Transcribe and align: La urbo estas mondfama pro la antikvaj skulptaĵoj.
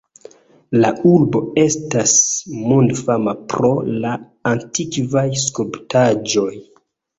La 0.77 0.89
urbo 1.09 1.41
estas 1.63 2.13
mondfama 2.71 3.37
pro 3.53 3.71
la 4.07 4.17
antikvaj 4.55 5.27
skulptaĵoj. 5.45 6.53